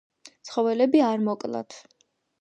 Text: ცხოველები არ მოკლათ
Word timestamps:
ცხოველები 0.49 1.05
არ 1.09 1.23
მოკლათ 1.29 1.79